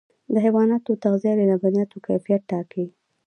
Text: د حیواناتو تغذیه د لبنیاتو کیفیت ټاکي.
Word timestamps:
د 0.33 0.35
حیواناتو 0.45 0.91
تغذیه 1.03 1.33
د 1.37 1.41
لبنیاتو 1.51 1.97
کیفیت 2.07 2.41
ټاکي. 2.51 2.85